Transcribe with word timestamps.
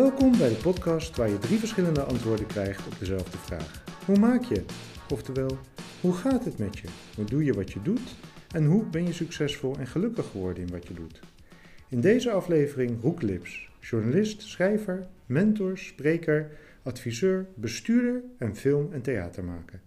Welkom 0.00 0.38
bij 0.38 0.48
de 0.48 0.60
podcast 0.62 1.16
waar 1.16 1.28
je 1.28 1.38
drie 1.38 1.58
verschillende 1.58 2.02
antwoorden 2.02 2.46
krijgt 2.46 2.86
op 2.86 2.98
dezelfde 2.98 3.38
vraag. 3.38 3.84
Hoe 4.06 4.18
maak 4.18 4.42
je? 4.42 4.64
Oftewel, 5.12 5.58
hoe 6.00 6.12
gaat 6.12 6.44
het 6.44 6.58
met 6.58 6.78
je? 6.78 6.88
Hoe 7.16 7.24
doe 7.24 7.44
je 7.44 7.52
wat 7.52 7.72
je 7.72 7.82
doet? 7.82 8.16
En 8.54 8.64
hoe 8.64 8.84
ben 8.84 9.06
je 9.06 9.12
succesvol 9.12 9.76
en 9.78 9.86
gelukkig 9.86 10.30
geworden 10.30 10.62
in 10.62 10.70
wat 10.70 10.86
je 10.86 10.94
doet? 10.94 11.20
In 11.88 12.00
deze 12.00 12.30
aflevering 12.30 13.02
Roek 13.02 13.22
Lips, 13.22 13.70
journalist, 13.80 14.42
schrijver, 14.42 15.06
mentor, 15.26 15.78
spreker, 15.78 16.50
adviseur, 16.82 17.46
bestuurder 17.54 18.22
en 18.38 18.56
film- 18.56 18.92
en 18.92 19.02
theatermaker. 19.02 19.80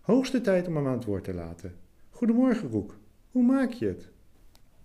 Hoogste 0.00 0.40
tijd 0.40 0.66
om 0.66 0.76
hem 0.76 0.86
aan 0.86 0.92
het 0.92 1.04
woord 1.04 1.24
te 1.24 1.34
laten. 1.34 1.74
Goedemorgen 2.10 2.68
Roek, 2.68 2.96
hoe 3.30 3.44
maak 3.44 3.72
je 3.72 3.86
het? 3.86 4.08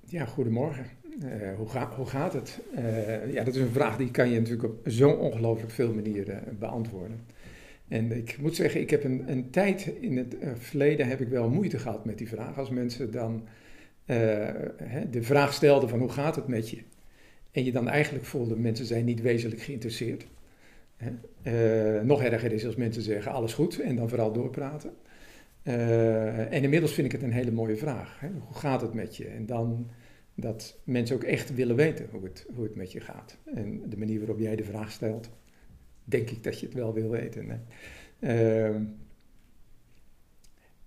Ja, 0.06 0.26
goedemorgen. 0.26 0.86
Uh, 1.24 1.56
hoe, 1.58 1.68
hoe, 1.96 2.06
gaat 2.06 2.34
het? 2.34 2.60
Uh, 2.76 3.34
ja, 3.34 3.44
dat 3.44 3.56
is 3.56 3.62
een 3.62 3.72
vraag 3.72 3.98
die 3.98 4.12
kan 4.12 4.30
je 4.30 4.40
natuurlijk 4.40 4.64
op 4.64 4.90
zo 4.90 5.10
ongelooflijk 5.10 5.72
veel 5.72 5.94
manieren 5.94 6.44
beantwoorden. 6.60 7.20
En 7.88 8.12
ik 8.12 8.38
moet 8.40 8.56
zeggen, 8.56 8.82
ik 8.82 8.90
heb 8.90 9.04
een, 9.04 9.24
een 9.32 9.50
tijd 9.50 9.92
in 10.00 10.18
het 10.18 10.36
verleden 10.54 11.08
heb 11.08 11.22
ik 11.22 11.28
wel 11.28 11.50
moeite 11.50 11.80
gehad 11.80 12.06
met 12.06 12.18
die 12.18 12.28
vraag. 12.28 12.58
Als 12.58 12.70
mensen 12.70 13.12
dan 13.12 13.48
hè, 14.84 15.10
de 15.10 15.24
vraag 15.24 15.54
stelden 15.54 15.90
van 15.90 16.00
hoe 16.00 16.10
gaat 16.10 16.36
het 16.36 16.48
met 16.48 16.70
je? 16.70 16.82
En 17.52 17.64
je 17.64 17.72
dan 17.72 17.88
eigenlijk 17.88 18.26
voelde, 18.26 18.56
mensen 18.56 18.86
zijn 18.86 19.06
niet 19.06 19.22
wezenlijk 19.22 19.62
geïnteresseerd. 19.62 20.26
Nog 22.04 22.24
erger 22.24 22.52
is 22.52 22.66
als 22.66 22.76
mensen 22.76 23.02
zeggen 23.02 23.32
alles 23.32 23.54
goed 23.54 23.80
en 23.80 23.96
dan 23.96 24.10
vooral 24.10 24.32
doorpraten. 24.32 24.92
en 25.64 26.64
inmiddels 26.64 26.94
vind 26.94 27.08
ik 27.08 27.12
het 27.12 27.24
een 27.24 27.34
hele 27.34 27.52
mooie 27.52 27.78
vraag. 27.78 28.20
Hè? 28.20 28.28
Hoe 28.48 28.58
gaat 28.58 28.82
het 28.82 28.94
met 28.94 29.18
je? 29.18 29.28
En 29.28 29.46
dan 29.46 29.90
dat 30.40 30.80
mensen 30.84 31.16
ook 31.16 31.24
echt 31.24 31.56
willen 31.56 31.76
weten 31.76 32.08
hoe 32.12 32.24
het, 32.24 32.46
hoe 32.56 32.64
het 32.64 32.76
met 32.76 32.92
je 32.92 33.00
gaat. 33.00 33.38
En 33.56 33.90
de 33.90 33.98
manier 33.98 34.20
waarop 34.20 34.40
jij 34.40 34.56
de 34.56 34.64
vraag 34.64 34.92
stelt, 34.92 35.30
denk 36.04 36.30
ik 36.30 36.44
dat 36.44 36.60
je 36.60 36.66
het 36.66 36.76
wel 36.76 36.94
wil 36.94 37.10
weten. 37.10 37.66
Uh, 38.20 38.76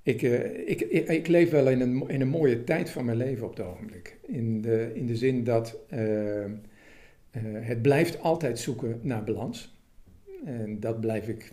ik, 0.02 0.22
uh, 0.22 0.68
ik, 0.68 0.80
ik, 0.80 1.08
ik, 1.08 1.26
leef 1.26 1.50
wel 1.50 1.68
in 1.68 1.80
een, 1.80 2.08
in 2.08 2.20
een 2.20 2.28
mooie 2.28 2.64
tijd 2.64 2.90
van 2.90 3.04
mijn 3.04 3.16
leven 3.16 3.46
op 3.46 3.56
het 3.56 3.66
ogenblik. 3.66 4.18
In 4.26 4.60
de, 4.60 4.90
in 4.94 5.06
de 5.06 5.16
zin 5.16 5.44
dat 5.44 5.78
uh, 5.94 6.44
het 7.40 7.82
blijft 7.82 8.20
altijd 8.20 8.58
zoeken 8.58 9.00
naar 9.02 9.24
balans. 9.24 9.80
En 10.44 10.80
dat 10.80 11.00
blijf 11.00 11.28
ik 11.28 11.52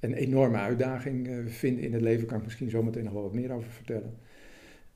een 0.00 0.14
enorme 0.14 0.56
uitdaging 0.56 1.28
vinden 1.46 1.84
in 1.84 1.92
het 1.92 2.02
leven. 2.02 2.18
Daar 2.18 2.28
kan 2.28 2.38
ik 2.38 2.44
misschien 2.44 2.70
zometeen 2.70 3.04
nog 3.04 3.12
wel 3.12 3.22
wat 3.22 3.34
meer 3.34 3.52
over 3.52 3.70
vertellen. 3.70 4.18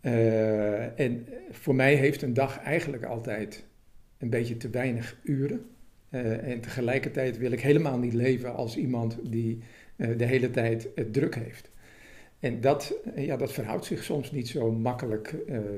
Uh, 0.04 1.00
en 1.00 1.26
voor 1.50 1.74
mij 1.74 1.94
heeft 1.94 2.22
een 2.22 2.34
dag 2.34 2.58
eigenlijk 2.58 3.04
altijd 3.04 3.64
een 4.18 4.30
beetje 4.30 4.56
te 4.56 4.70
weinig 4.70 5.20
uren. 5.22 5.66
Uh, 6.10 6.48
en 6.48 6.60
tegelijkertijd 6.60 7.38
wil 7.38 7.52
ik 7.52 7.60
helemaal 7.60 7.98
niet 7.98 8.12
leven 8.12 8.54
als 8.54 8.76
iemand 8.76 9.18
die 9.22 9.58
uh, 9.96 10.18
de 10.18 10.24
hele 10.24 10.50
tijd 10.50 10.88
het 10.94 11.12
druk 11.12 11.34
heeft. 11.34 11.70
En 12.38 12.60
dat, 12.60 12.94
ja, 13.16 13.36
dat 13.36 13.52
verhoudt 13.52 13.84
zich 13.84 14.02
soms 14.02 14.32
niet 14.32 14.48
zo 14.48 14.72
makkelijk 14.72 15.34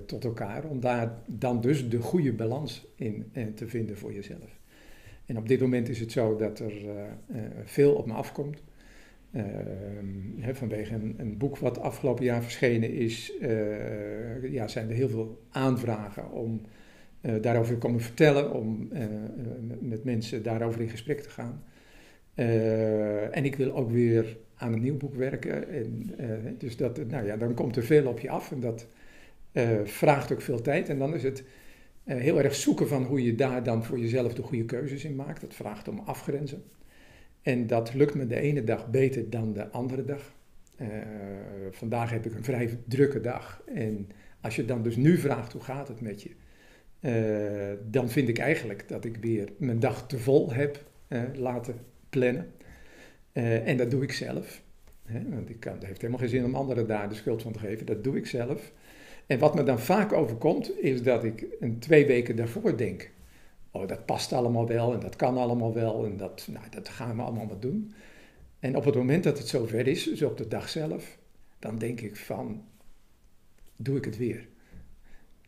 tot 0.06 0.24
elkaar, 0.24 0.64
om 0.64 0.80
daar 0.80 1.18
dan 1.26 1.60
dus 1.60 1.88
de 1.88 2.00
goede 2.00 2.32
balans 2.32 2.86
in 2.94 3.32
te 3.54 3.68
vinden 3.68 3.96
voor 3.96 4.12
jezelf. 4.12 4.60
En 5.26 5.38
op 5.38 5.48
dit 5.48 5.60
moment 5.60 5.88
is 5.88 6.00
het 6.00 6.12
zo 6.12 6.36
dat 6.36 6.58
er 6.58 6.72
veel 7.64 7.92
op 7.92 8.06
me 8.06 8.12
afkomt. 8.12 8.62
Uh, 9.36 10.48
vanwege 10.52 10.94
een, 10.94 11.14
een, 11.18 11.36
boek 11.36 11.58
wat 11.58 11.80
afgelopen 11.80 12.24
jaar 12.24 12.42
verschenen 12.42 12.92
is, 12.92 13.32
uh, 13.40 14.52
ja, 14.52 14.68
zijn 14.68 14.88
er 14.88 14.94
heel 14.94 15.08
veel 15.08 15.42
aanvragen 15.50 16.30
om 16.30 16.60
uh, 17.20 17.34
daarover 17.40 17.72
te 17.72 17.78
komen 17.78 18.00
vertellen, 18.00 18.52
om 18.52 18.88
eh, 18.92 19.06
met 19.80 20.04
mensen 20.04 20.42
daarover 20.42 20.80
in 20.80 20.88
gesprek 20.88 21.20
te 21.20 21.30
gaan. 21.30 21.62
en 23.30 23.44
ik 23.44 23.56
wil 23.56 23.74
ook 23.74 23.90
weer 23.90 24.36
aan 24.54 24.72
een 24.72 24.82
nieuw 24.82 24.96
boek 24.96 25.14
werken. 25.14 25.68
En, 25.68 26.14
dus 26.58 26.76
dat, 26.76 27.06
nou 27.06 27.26
ja, 27.26 27.36
dan 27.36 27.54
komt 27.54 27.76
er 27.76 27.84
veel 27.84 28.06
op 28.06 28.20
je 28.20 28.30
af 28.30 28.52
en 28.52 28.60
dat 28.60 28.86
vraagt 29.84 30.32
ook 30.32 30.40
veel 30.40 30.60
tijd. 30.60 30.88
En 30.88 30.98
dan 30.98 31.14
is 31.14 31.22
het 31.22 31.44
heel 32.04 32.40
erg 32.40 32.54
zoeken 32.54 32.88
van 32.88 33.04
hoe 33.04 33.24
je 33.24 33.34
daar 33.34 33.62
dan 33.62 33.84
voor 33.84 33.98
jezelf 33.98 34.34
de 34.34 34.42
goede 34.42 34.64
keuzes 34.64 35.04
in 35.04 35.14
maakt. 35.14 35.40
Dat 35.40 35.54
vraagt 35.54 35.88
om 35.88 35.98
afgrenzen. 36.04 36.62
En 37.46 37.66
dat 37.66 37.94
lukt 37.94 38.14
me 38.14 38.26
de 38.26 38.40
ene 38.40 38.64
dag 38.64 38.90
beter 38.90 39.30
dan 39.30 39.52
de 39.52 39.70
andere 39.70 40.04
dag. 40.04 40.34
Uh, 40.80 40.88
vandaag 41.70 42.10
heb 42.10 42.26
ik 42.26 42.34
een 42.34 42.44
vrij 42.44 42.78
drukke 42.84 43.20
dag. 43.20 43.62
En 43.74 44.08
als 44.40 44.56
je 44.56 44.64
dan 44.64 44.82
dus 44.82 44.96
nu 44.96 45.18
vraagt 45.18 45.52
hoe 45.52 45.62
gaat 45.62 45.88
het 45.88 46.00
met 46.00 46.22
je, 46.22 46.30
uh, 47.00 47.78
dan 47.90 48.08
vind 48.08 48.28
ik 48.28 48.38
eigenlijk 48.38 48.88
dat 48.88 49.04
ik 49.04 49.16
weer 49.16 49.48
mijn 49.56 49.80
dag 49.80 50.06
te 50.06 50.18
vol 50.18 50.52
heb 50.52 50.84
uh, 51.08 51.22
laten 51.34 51.74
plannen. 52.08 52.52
en 53.32 53.76
dat 53.76 53.90
doe 53.90 54.02
ik 54.02 54.12
zelf. 54.12 54.62
Hè? 55.04 55.20
Want 55.28 55.50
ik 55.50 55.60
kan, 55.60 55.72
het 55.72 55.86
heeft 55.86 56.00
helemaal 56.00 56.20
geen 56.20 56.28
zin 56.28 56.44
om 56.44 56.54
anderen 56.54 56.86
daar 56.86 57.08
de 57.08 57.14
schuld 57.14 57.42
van 57.42 57.52
te 57.52 57.58
geven. 57.58 57.86
Dat 57.86 58.04
doe 58.04 58.16
ik 58.16 58.26
zelf. 58.26 58.72
En 59.26 59.38
wat 59.38 59.54
me 59.54 59.62
dan 59.62 59.80
vaak 59.80 60.12
overkomt, 60.12 60.82
is 60.82 61.02
dat 61.02 61.24
ik 61.24 61.46
een 61.60 61.78
twee 61.78 62.06
weken 62.06 62.36
daarvoor 62.36 62.76
denk 62.76 63.10
oh, 63.82 63.88
dat 63.88 64.06
past 64.06 64.32
allemaal 64.32 64.66
wel 64.66 64.92
en 64.92 65.00
dat 65.00 65.16
kan 65.16 65.36
allemaal 65.36 65.74
wel 65.74 66.04
en 66.04 66.16
dat, 66.16 66.48
nou, 66.50 66.64
dat 66.70 66.88
gaan 66.88 67.16
we 67.16 67.22
allemaal 67.22 67.46
maar 67.46 67.60
doen. 67.60 67.92
En 68.58 68.76
op 68.76 68.84
het 68.84 68.94
moment 68.94 69.24
dat 69.24 69.38
het 69.38 69.48
zover 69.48 69.86
is, 69.86 70.04
dus 70.04 70.22
op 70.22 70.36
de 70.36 70.48
dag 70.48 70.68
zelf, 70.68 71.18
dan 71.58 71.78
denk 71.78 72.00
ik 72.00 72.16
van, 72.16 72.64
doe 73.76 73.96
ik 73.96 74.04
het 74.04 74.16
weer. 74.16 74.48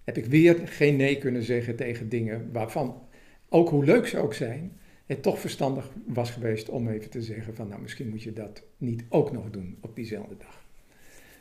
Heb 0.05 0.17
ik 0.17 0.27
weer 0.27 0.69
geen 0.69 0.97
nee 0.97 1.19
kunnen 1.19 1.43
zeggen 1.43 1.77
tegen 1.77 2.09
dingen 2.09 2.53
waarvan, 2.53 3.03
ook 3.49 3.69
hoe 3.69 3.85
leuk 3.85 4.07
ze 4.07 4.19
ook 4.19 4.35
zijn, 4.35 4.79
het 5.07 5.23
toch 5.23 5.41
verstandig 5.41 5.91
was 6.07 6.31
geweest 6.31 6.69
om 6.69 6.89
even 6.89 7.11
te 7.11 7.23
zeggen 7.23 7.55
van, 7.55 7.69
nou 7.69 7.81
misschien 7.81 8.09
moet 8.09 8.23
je 8.23 8.33
dat 8.33 8.63
niet 8.77 9.05
ook 9.09 9.33
nog 9.33 9.51
doen 9.51 9.79
op 9.81 9.97
diezelfde 9.97 10.37
dag. 10.37 10.67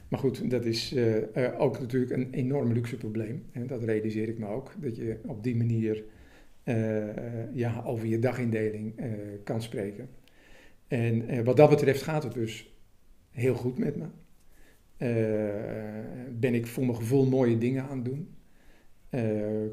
Maar 0.07 0.19
goed, 0.19 0.49
dat 0.49 0.65
is 0.65 0.93
uh, 0.93 1.15
ook 1.57 1.79
natuurlijk 1.79 2.11
een 2.11 2.31
enorm 2.31 2.73
luxe 2.73 2.97
probleem. 2.97 3.45
En 3.51 3.67
dat 3.67 3.83
realiseer 3.83 4.29
ik 4.29 4.37
me 4.37 4.47
ook, 4.47 4.71
dat 4.77 4.95
je 4.95 5.17
op 5.25 5.43
die 5.43 5.55
manier 5.55 6.03
ja, 7.53 7.83
over 7.85 8.07
je 8.07 8.19
dagindeling 8.19 9.00
uh, 9.00 9.05
kan 9.44 9.61
spreken. 9.61 10.09
En 10.88 11.33
uh, 11.33 11.41
wat 11.41 11.57
dat 11.57 11.69
betreft 11.69 12.01
gaat 12.01 12.23
het 12.23 12.33
dus 12.33 12.75
heel 13.31 13.55
goed 13.55 13.78
met 13.78 13.95
me. 13.95 14.05
ben 16.39 16.53
ik 16.53 16.67
voor 16.67 16.85
mijn 16.85 16.97
gevoel 16.97 17.25
mooie 17.25 17.57
dingen 17.57 17.83
aan 17.83 18.03
het 18.03 18.06
doen. 18.06 18.35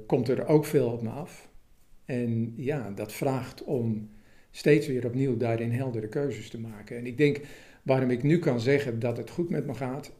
komt 0.07 0.29
er 0.29 0.47
ook 0.47 0.65
veel 0.65 0.93
op 0.93 1.03
me 1.03 1.09
af. 1.09 1.53
En 2.05 2.53
ja, 2.57 2.91
dat 2.91 3.13
vraagt 3.13 3.65
om 3.65 4.11
steeds 4.51 4.87
weer 4.87 5.07
opnieuw 5.07 5.37
daarin 5.37 5.71
heldere 5.71 6.09
keuzes 6.09 6.51
te 6.51 6.61
maken. 6.61 6.97
En 6.97 7.07
ik 7.07 7.19
denk, 7.19 7.41
waarom 7.83 8.11
ik 8.11 8.23
nu 8.23 8.39
kan 8.39 8.61
zeggen 8.61 8.99
dat 8.99 9.17
het 9.17 9.31
goed 9.31 9.49
met 9.49 9.67
me 9.67 9.75
gaat, 9.75 10.13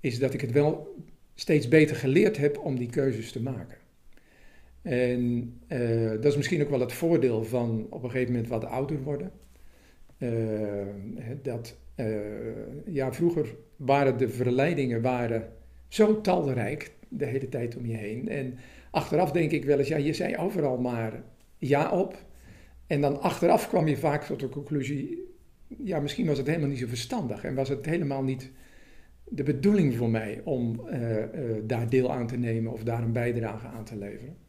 is 0.00 0.18
dat 0.18 0.34
ik 0.34 0.40
het 0.40 0.52
wel 0.52 0.96
steeds 1.34 1.68
beter 1.68 1.96
geleerd 1.96 2.36
heb 2.36 2.58
om 2.58 2.78
die 2.78 2.90
keuzes 2.90 3.32
te 3.32 3.42
maken. 3.42 3.78
En 4.88 5.52
uh, 5.68 6.10
dat 6.10 6.24
is 6.24 6.36
misschien 6.36 6.62
ook 6.62 6.70
wel 6.70 6.80
het 6.80 6.92
voordeel 6.92 7.44
van 7.44 7.86
op 7.90 8.02
een 8.02 8.10
gegeven 8.10 8.32
moment 8.32 8.50
wat 8.50 8.64
ouder 8.64 9.02
worden. 9.02 9.30
Uh, 10.18 10.30
dat, 11.42 11.76
uh, 11.96 12.16
ja, 12.84 13.12
vroeger 13.12 13.56
waren 13.76 14.18
de 14.18 14.28
verleidingen 14.28 15.02
waren 15.02 15.52
zo 15.88 16.20
talrijk 16.20 16.92
de 17.08 17.24
hele 17.24 17.48
tijd 17.48 17.76
om 17.76 17.86
je 17.86 17.96
heen. 17.96 18.28
En 18.28 18.54
achteraf 18.90 19.32
denk 19.32 19.50
ik 19.50 19.64
wel 19.64 19.78
eens, 19.78 19.88
ja, 19.88 19.96
je 19.96 20.12
zei 20.12 20.36
overal 20.36 20.78
maar 20.78 21.22
ja 21.58 21.90
op. 21.90 22.24
En 22.86 23.00
dan 23.00 23.20
achteraf 23.20 23.68
kwam 23.68 23.88
je 23.88 23.96
vaak 23.96 24.24
tot 24.24 24.40
de 24.40 24.48
conclusie, 24.48 25.24
ja, 25.66 26.00
misschien 26.00 26.26
was 26.26 26.38
het 26.38 26.46
helemaal 26.46 26.68
niet 26.68 26.78
zo 26.78 26.86
verstandig. 26.86 27.44
En 27.44 27.54
was 27.54 27.68
het 27.68 27.86
helemaal 27.86 28.22
niet 28.22 28.50
de 29.24 29.42
bedoeling 29.42 29.96
voor 29.96 30.10
mij 30.10 30.40
om 30.44 30.80
daar 31.62 31.88
deel 31.88 32.12
aan 32.12 32.26
te 32.26 32.36
nemen 32.36 32.72
of 32.72 32.82
daar 32.82 33.02
een 33.02 33.12
bijdrage 33.12 33.66
aan 33.66 33.84
te 33.84 33.96
leveren. 33.96 34.47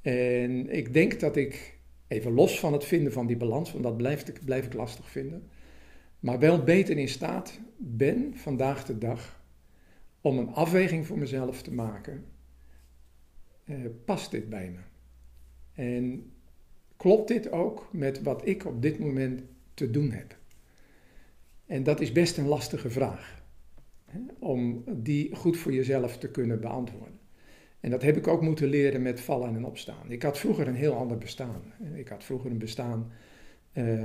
En 0.00 0.70
ik 0.70 0.92
denk 0.92 1.20
dat 1.20 1.36
ik, 1.36 1.78
even 2.08 2.32
los 2.32 2.60
van 2.60 2.72
het 2.72 2.84
vinden 2.84 3.12
van 3.12 3.26
die 3.26 3.36
balans, 3.36 3.72
want 3.72 3.84
dat 3.84 3.96
blijf 4.44 4.66
ik, 4.66 4.74
lastig 4.74 5.10
vinden, 5.10 5.48
maar 6.20 6.38
wel 6.38 6.64
beter 6.64 6.98
in 6.98 7.08
staat 7.08 7.60
ben 7.76 8.36
vandaag 8.36 8.84
de 8.84 8.98
dag 8.98 9.42
om 10.20 10.38
een 10.38 10.48
afweging 10.48 11.06
voor 11.06 11.18
mezelf 11.18 11.62
te 11.62 11.72
maken. 11.72 12.24
Uh, 13.64 13.86
past 14.04 14.30
dit 14.30 14.48
bij 14.48 14.70
me? 14.70 14.78
En 15.82 16.32
klopt 16.96 17.28
dit 17.28 17.50
ook 17.50 17.88
met 17.92 18.22
wat 18.22 18.46
ik 18.46 18.64
op 18.64 18.82
dit 18.82 18.98
moment 18.98 19.42
te 19.74 19.90
doen 19.90 20.10
heb? 20.10 20.38
En 21.66 21.82
dat 21.82 22.00
is 22.00 22.12
best 22.12 22.36
een 22.36 22.46
lastige 22.46 22.90
vraag, 22.90 23.42
hè, 24.04 24.18
om 24.38 24.84
die 24.96 25.34
goed 25.34 25.56
voor 25.56 25.72
jezelf 25.72 26.18
te 26.18 26.30
kunnen 26.30 26.60
beantwoorden. 26.60 27.19
En 27.80 27.90
dat 27.90 28.02
heb 28.02 28.16
ik 28.16 28.26
ook 28.26 28.42
moeten 28.42 28.68
leren 28.68 29.02
met 29.02 29.20
vallen 29.20 29.54
en 29.54 29.64
opstaan. 29.64 30.10
Ik 30.10 30.22
had 30.22 30.38
vroeger 30.38 30.68
een 30.68 30.74
heel 30.74 30.94
ander 30.94 31.18
bestaan. 31.18 31.62
Ik 31.94 32.08
had 32.08 32.24
vroeger 32.24 32.50
een 32.50 32.58
bestaan 32.58 33.12
uh, 33.74 34.04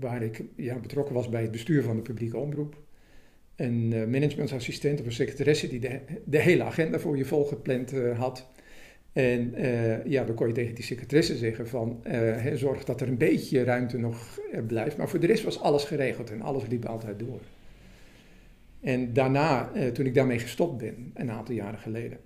waar 0.00 0.22
ik 0.22 0.42
ja, 0.56 0.78
betrokken 0.78 1.14
was 1.14 1.28
bij 1.28 1.42
het 1.42 1.50
bestuur 1.50 1.82
van 1.82 1.96
de 1.96 2.02
publieke 2.02 2.36
omroep. 2.36 2.76
Een 3.56 3.92
uh, 3.92 4.06
managementassistent 4.06 5.00
of 5.00 5.06
een 5.06 5.12
secretaresse 5.12 5.68
die 5.68 5.80
de, 6.24 6.38
hele 6.38 6.62
agenda 6.62 6.98
voor 6.98 7.16
je 7.16 7.24
volgepland 7.24 7.92
uh, 7.92 8.18
had. 8.18 8.46
En 9.12 9.54
ja, 10.04 10.24
dan 10.24 10.34
kon 10.34 10.46
je 10.46 10.52
tegen 10.52 10.74
die 10.74 10.84
secretaresse 10.84 11.36
zeggen 11.36 11.68
van, 11.68 12.02
uh, 12.06 12.54
zorg 12.54 12.84
dat 12.84 13.00
er 13.00 13.08
een 13.08 13.18
beetje 13.18 13.64
ruimte 13.64 13.98
nog 13.98 14.40
blijft. 14.66 14.96
Maar 14.96 15.08
voor 15.08 15.20
de 15.20 15.26
rest 15.26 15.44
was 15.44 15.60
alles 15.60 15.84
geregeld 15.84 16.30
en 16.30 16.42
alles 16.42 16.66
liep 16.66 16.84
altijd 16.84 17.18
door. 17.18 17.40
En 18.80 19.12
daarna, 19.12 19.72
toen 19.92 20.06
ik 20.06 20.14
daarmee 20.14 20.38
gestopt 20.38 20.78
ben, 20.78 21.10
een 21.14 21.30
aantal 21.30 21.54
jaren 21.54 21.78
geleden, 21.78 22.18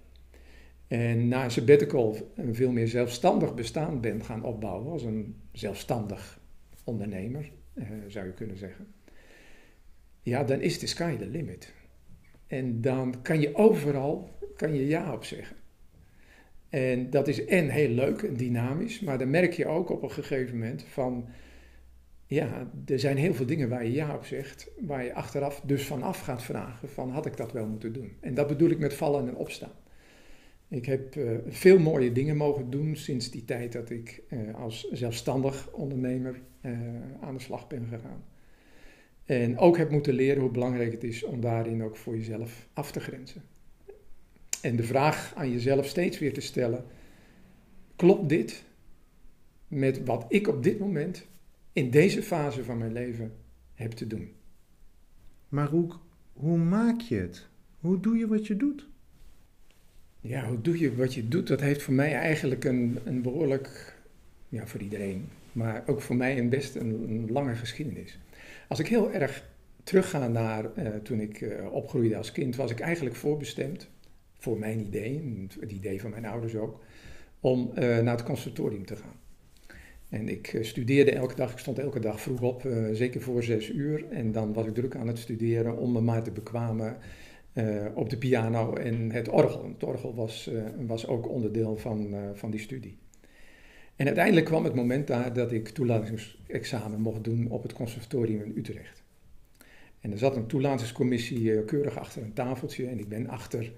en 0.90 1.28
na 1.28 1.48
sabbatical 1.48 2.16
een 2.34 2.54
veel 2.54 2.70
meer 2.72 2.88
zelfstandig 2.88 3.54
bestaan 3.54 4.00
ben 4.00 4.24
gaan 4.24 4.44
opbouwen, 4.44 4.92
als 4.92 5.02
een 5.02 5.36
zelfstandig 5.52 6.40
ondernemer, 6.84 7.50
zou 8.06 8.26
je 8.26 8.32
kunnen 8.32 8.56
zeggen. 8.56 8.86
Ja, 10.22 10.44
dan 10.44 10.60
is 10.60 10.78
de 10.78 10.86
sky 10.86 11.16
the 11.16 11.26
limit. 11.26 11.72
En 12.46 12.80
dan 12.80 13.22
kan 13.22 13.40
je 13.40 13.54
overal 13.54 14.38
kan 14.56 14.74
je 14.74 14.86
ja 14.86 15.12
op 15.12 15.24
zeggen. 15.24 15.56
En 16.68 17.10
dat 17.10 17.28
is 17.28 17.44
en 17.44 17.68
heel 17.68 17.88
leuk 17.88 18.22
en 18.22 18.36
dynamisch, 18.36 19.00
maar 19.00 19.18
dan 19.18 19.30
merk 19.30 19.52
je 19.52 19.66
ook 19.66 19.90
op 19.90 20.02
een 20.02 20.10
gegeven 20.10 20.58
moment 20.58 20.82
van, 20.82 21.28
ja, 22.26 22.70
er 22.86 22.98
zijn 22.98 23.16
heel 23.16 23.34
veel 23.34 23.46
dingen 23.46 23.68
waar 23.68 23.84
je 23.84 23.92
ja 23.92 24.14
op 24.14 24.24
zegt, 24.24 24.70
waar 24.80 25.04
je 25.04 25.14
achteraf 25.14 25.60
dus 25.60 25.86
vanaf 25.86 26.20
gaat 26.20 26.42
vragen 26.42 26.88
van, 26.88 27.10
had 27.10 27.26
ik 27.26 27.36
dat 27.36 27.52
wel 27.52 27.66
moeten 27.66 27.92
doen? 27.92 28.16
En 28.20 28.34
dat 28.34 28.46
bedoel 28.46 28.70
ik 28.70 28.78
met 28.78 28.94
vallen 28.94 29.28
en 29.28 29.36
opstaan. 29.36 29.72
Ik 30.70 30.86
heb 30.86 31.16
uh, 31.16 31.38
veel 31.46 31.78
mooie 31.78 32.12
dingen 32.12 32.36
mogen 32.36 32.70
doen 32.70 32.96
sinds 32.96 33.30
die 33.30 33.44
tijd 33.44 33.72
dat 33.72 33.90
ik 33.90 34.22
uh, 34.28 34.54
als 34.54 34.88
zelfstandig 34.90 35.72
ondernemer 35.72 36.40
uh, 36.62 36.72
aan 37.20 37.34
de 37.34 37.42
slag 37.42 37.66
ben 37.66 37.86
gegaan. 37.86 38.24
En 39.24 39.58
ook 39.58 39.76
heb 39.76 39.90
moeten 39.90 40.14
leren 40.14 40.42
hoe 40.42 40.50
belangrijk 40.50 40.92
het 40.92 41.04
is 41.04 41.24
om 41.24 41.40
daarin 41.40 41.82
ook 41.82 41.96
voor 41.96 42.16
jezelf 42.16 42.68
af 42.72 42.92
te 42.92 43.00
grenzen. 43.00 43.42
En 44.62 44.76
de 44.76 44.82
vraag 44.82 45.32
aan 45.34 45.50
jezelf 45.50 45.86
steeds 45.86 46.18
weer 46.18 46.32
te 46.32 46.40
stellen: 46.40 46.84
klopt 47.96 48.28
dit 48.28 48.64
met 49.68 50.04
wat 50.04 50.24
ik 50.28 50.48
op 50.48 50.62
dit 50.62 50.78
moment 50.78 51.26
in 51.72 51.90
deze 51.90 52.22
fase 52.22 52.64
van 52.64 52.78
mijn 52.78 52.92
leven 52.92 53.32
heb 53.74 53.90
te 53.90 54.06
doen? 54.06 54.32
Maar 55.48 55.70
hoe 56.32 56.58
maak 56.58 57.00
je 57.00 57.16
het? 57.16 57.48
Hoe 57.78 58.00
doe 58.00 58.16
je 58.16 58.26
wat 58.26 58.46
je 58.46 58.56
doet? 58.56 58.88
Ja, 60.20 60.46
hoe 60.46 60.60
doe 60.60 60.78
je 60.78 60.96
wat 60.96 61.14
je 61.14 61.28
doet? 61.28 61.46
Dat 61.46 61.60
heeft 61.60 61.82
voor 61.82 61.94
mij 61.94 62.14
eigenlijk 62.14 62.64
een, 62.64 62.98
een 63.04 63.22
behoorlijk, 63.22 63.96
ja, 64.48 64.66
voor 64.66 64.80
iedereen, 64.80 65.28
maar 65.52 65.82
ook 65.86 66.00
voor 66.00 66.16
mij 66.16 66.38
een 66.38 66.48
best 66.48 66.74
een, 66.74 67.28
lange 67.30 67.54
geschiedenis. 67.54 68.18
Als 68.68 68.78
ik 68.78 68.86
heel 68.86 69.12
erg 69.12 69.48
terugga 69.84 70.28
naar 70.28 70.64
uh, 70.78 70.88
toen 71.02 71.20
ik 71.20 71.40
uh, 71.40 71.72
opgroeide 71.72 72.16
als 72.16 72.32
kind, 72.32 72.56
was 72.56 72.70
ik 72.70 72.80
eigenlijk 72.80 73.16
voorbestemd 73.16 73.88
voor 74.38 74.58
mijn 74.58 74.80
idee, 74.80 75.46
het 75.60 75.72
idee 75.72 76.00
van 76.00 76.10
mijn 76.10 76.26
ouders 76.26 76.56
ook, 76.56 76.80
om 77.40 77.70
uh, 77.74 77.98
naar 77.98 78.16
het 78.16 78.22
conservatorium 78.22 78.86
te 78.86 78.96
gaan. 78.96 79.18
En 80.08 80.28
ik 80.28 80.58
studeerde 80.60 81.12
elke 81.12 81.34
dag, 81.34 81.52
ik 81.52 81.58
stond 81.58 81.78
elke 81.78 82.00
dag 82.00 82.20
vroeg 82.20 82.40
op, 82.40 82.68
zeker 82.92 83.20
voor 83.20 83.42
zes 83.42 83.70
uur. 83.70 84.04
En 84.10 84.32
dan 84.32 84.52
was 84.52 84.66
ik 84.66 84.74
druk 84.74 84.96
aan 84.96 85.06
het 85.06 85.18
studeren 85.18 85.78
om 85.78 85.92
me 85.92 86.00
maar 86.00 86.22
te 86.22 86.30
bekwamen 86.30 86.96
op 87.94 88.10
de 88.10 88.18
piano 88.18 88.74
en 88.74 89.12
het 89.12 89.28
orgel. 89.28 89.68
Het 89.68 89.84
orgel 89.84 90.14
was, 90.14 90.50
was 90.86 91.06
ook 91.06 91.28
onderdeel 91.28 91.76
van, 91.76 92.14
van 92.34 92.50
die 92.50 92.60
studie. 92.60 92.98
En 93.96 94.06
uiteindelijk 94.06 94.46
kwam 94.46 94.64
het 94.64 94.74
moment 94.74 95.06
daar 95.06 95.32
dat 95.32 95.52
ik 95.52 95.68
toelatingsexamen 95.68 97.00
mocht 97.00 97.24
doen 97.24 97.50
op 97.50 97.62
het 97.62 97.72
conservatorium 97.72 98.42
in 98.42 98.52
Utrecht. 98.56 99.02
En 100.00 100.12
er 100.12 100.18
zat 100.18 100.36
een 100.36 100.46
toelatingscommissie 100.46 101.64
keurig 101.64 101.98
achter 101.98 102.22
een 102.22 102.32
tafeltje 102.32 102.86
en 102.86 102.98
ik 102.98 103.08
ben 103.08 103.28
achter 103.28 103.72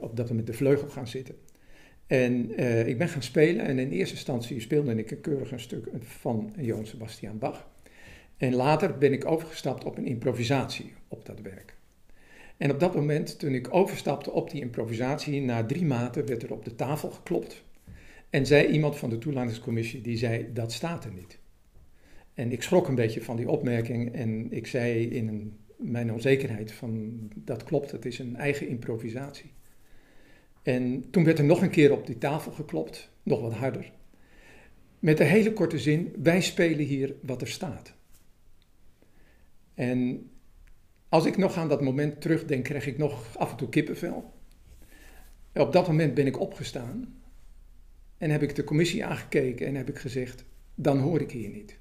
op 0.00 0.16
dat 0.16 0.28
moment 0.28 0.46
de 0.46 0.52
vleugel 0.52 0.88
gaan 0.88 1.08
zitten. 1.08 1.34
En 2.06 2.58
ik 2.88 2.98
ben 2.98 3.08
gaan 3.08 3.22
spelen 3.22 3.64
en 3.64 3.78
in 3.78 3.90
eerste 3.90 4.14
instantie 4.14 4.60
speelde 4.60 4.94
ik 4.94 5.10
een 5.10 5.20
keurig 5.20 5.52
een 5.52 5.60
stuk 5.60 5.88
van 6.00 6.52
Johann 6.58 6.86
Sebastian 6.86 7.38
Bach. 7.38 7.70
En 8.36 8.54
later 8.54 8.98
ben 8.98 9.12
ik 9.12 9.24
overgestapt 9.24 9.84
op 9.84 9.96
een 9.96 10.06
improvisatie 10.06 10.92
op 11.08 11.26
dat 11.26 11.40
werk. 11.40 11.74
En 12.56 12.70
op 12.70 12.80
dat 12.80 12.94
moment, 12.94 13.38
toen 13.38 13.54
ik 13.54 13.74
overstapte 13.74 14.30
op 14.30 14.50
die 14.50 14.60
improvisatie, 14.60 15.40
na 15.40 15.66
drie 15.66 15.84
maten 15.84 16.26
werd 16.26 16.42
er 16.42 16.52
op 16.52 16.64
de 16.64 16.74
tafel 16.74 17.10
geklopt. 17.10 17.64
En 18.30 18.46
zei 18.46 18.66
iemand 18.66 18.96
van 18.96 19.10
de 19.10 19.18
toelatingscommissie, 19.18 20.00
die 20.00 20.16
zei, 20.16 20.52
dat 20.52 20.72
staat 20.72 21.04
er 21.04 21.12
niet. 21.12 21.38
En 22.34 22.52
ik 22.52 22.62
schrok 22.62 22.88
een 22.88 22.94
beetje 22.94 23.22
van 23.22 23.36
die 23.36 23.48
opmerking 23.48 24.14
en 24.14 24.52
ik 24.52 24.66
zei 24.66 25.08
in 25.08 25.28
een 25.28 25.56
mijn 25.82 26.12
onzekerheid 26.12 26.72
van 26.72 27.18
dat 27.34 27.62
klopt, 27.62 27.90
het 27.90 28.04
is 28.04 28.18
een 28.18 28.36
eigen 28.36 28.68
improvisatie. 28.68 29.52
En 30.62 31.10
toen 31.10 31.24
werd 31.24 31.38
er 31.38 31.44
nog 31.44 31.62
een 31.62 31.70
keer 31.70 31.92
op 31.92 32.06
die 32.06 32.18
tafel 32.18 32.52
geklopt, 32.52 33.10
nog 33.22 33.40
wat 33.40 33.52
harder. 33.52 33.92
Met 34.98 35.16
de 35.16 35.24
hele 35.24 35.52
korte 35.52 35.78
zin, 35.78 36.12
wij 36.22 36.40
spelen 36.40 36.84
hier 36.84 37.14
wat 37.20 37.40
er 37.40 37.48
staat. 37.48 37.94
En 39.74 40.30
als 41.12 41.24
ik 41.24 41.36
nog 41.36 41.56
aan 41.56 41.68
dat 41.68 41.80
moment 41.80 42.20
terugdenk, 42.20 42.64
krijg 42.64 42.86
ik 42.86 42.98
nog 42.98 43.38
af 43.38 43.50
en 43.50 43.56
toe 43.56 43.68
kippenvel. 43.68 44.32
Op 45.54 45.72
dat 45.72 45.86
moment 45.86 46.14
ben 46.14 46.26
ik 46.26 46.40
opgestaan 46.40 47.22
en 48.18 48.30
heb 48.30 48.42
ik 48.42 48.54
de 48.54 48.64
commissie 48.64 49.04
aangekeken 49.04 49.66
en 49.66 49.74
heb 49.74 49.88
ik 49.88 49.98
gezegd, 49.98 50.44
dan 50.74 50.98
hoor 50.98 51.20
ik 51.20 51.30
hier 51.30 51.48
niet. 51.48 51.78